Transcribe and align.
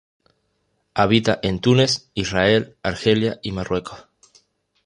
Habita 0.95 1.37
en 1.43 1.61
Túnez, 1.61 2.09
Israel, 2.15 2.75
Argelia 2.81 3.39
y 3.43 3.51
Marruecos. 3.51 4.07